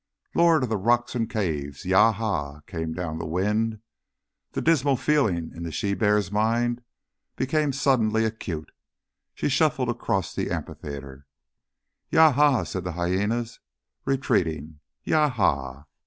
"Lord 0.33 0.63
of 0.63 0.69
the 0.69 0.77
rocks 0.79 1.13
and 1.13 1.29
caves 1.29 1.85
ya 1.85 2.11
ha!" 2.11 2.61
came 2.65 2.91
down 2.91 3.19
the 3.19 3.25
wind. 3.27 3.81
The 4.53 4.61
dismal 4.63 4.97
feeling 4.97 5.51
in 5.53 5.61
the 5.61 5.71
she 5.71 5.93
bear's 5.93 6.31
mind 6.31 6.81
became 7.35 7.71
suddenly 7.71 8.25
acute. 8.25 8.71
She 9.35 9.47
shuffled 9.47 9.89
across 9.89 10.33
the 10.33 10.49
amphitheatre. 10.49 11.27
"Ya 12.09 12.31
ha!" 12.31 12.63
said 12.63 12.83
the 12.83 12.93
hyænas, 12.93 13.59
retreating. 14.03 14.79
"Ya 15.03 15.29
ha!" 15.29 15.85